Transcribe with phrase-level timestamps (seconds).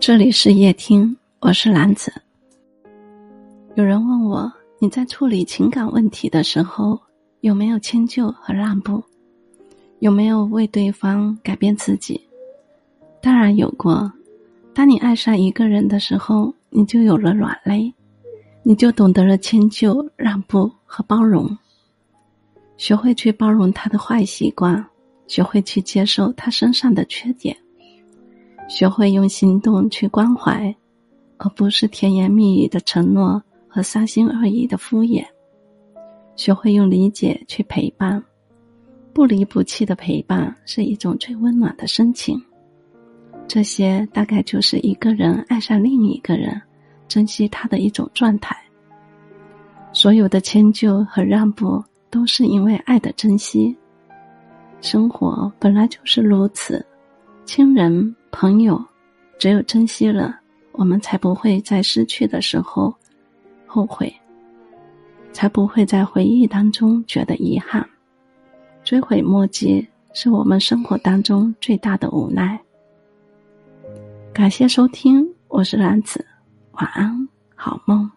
[0.00, 2.12] 这里是夜听，我是兰子。
[3.76, 6.98] 有人问我，你在处理情感问题的时候，
[7.40, 9.00] 有没有迁就和让步？
[10.00, 12.20] 有没有为对方改变自己？
[13.20, 14.12] 当然有过。
[14.74, 17.94] 当你爱上一个人的时候，你就有了软肋，
[18.64, 21.56] 你就懂得了迁就、让步和包容，
[22.76, 24.84] 学会去包容他的坏习惯，
[25.32, 27.56] 学会去接受他身上的缺点。
[28.68, 30.76] 学会用行动去关怀，
[31.38, 35.24] 而不是甜言蜜语的承诺和三心二意的敷衍。
[36.36, 38.22] 学会用理解去陪伴，
[39.14, 42.38] 不离不弃的陪伴是一种最温暖的深情。
[43.48, 46.60] 这些大概就是一个人爱上另一个人，
[47.08, 48.54] 珍惜他的一种状态。
[49.94, 53.74] 所有的迁就和让步，都是因为爱的珍惜。
[54.82, 56.84] 生活本来就是如此，
[57.46, 58.14] 亲人。
[58.32, 58.82] 朋友，
[59.38, 60.34] 只有珍惜了，
[60.72, 62.92] 我们才不会在失去的时候
[63.66, 64.10] 后悔，
[65.32, 67.86] 才不会在回忆当中觉得遗憾。
[68.82, 72.58] 追悔莫及，是我们生活当中最大的无奈。
[74.32, 76.26] 感谢收听，我是兰子，
[76.72, 78.10] 晚安，好梦。